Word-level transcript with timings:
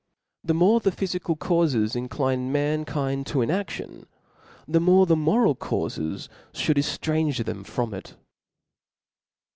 The 0.43 0.55
more 0.55 0.79
the 0.79 0.89
phyfical 0.91 1.37
caufes 1.37 1.95
incline 1.95 2.51
mankind 2.51 3.27
to 3.27 3.37
inadion, 3.41 4.07
the 4.67 4.79
more 4.79 5.05
the 5.05 5.15
moral 5.15 5.55
caufes 5.55 6.27
ihould 6.55 6.77
eftrange 6.79 7.45
them 7.45 7.63
from 7.63 7.91
ft. 7.91 8.15